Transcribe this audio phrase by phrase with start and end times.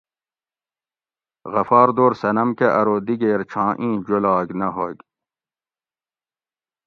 [1.53, 4.97] غفار دور صنم کہ ارو دیگیر چھاں ایں جولاگ نہ ھوگ